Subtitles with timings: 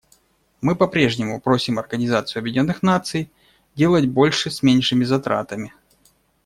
[0.61, 3.31] Мы по-прежнему просим Организацию Объединенных Наций
[3.75, 5.75] делать больше с меньшими затратами.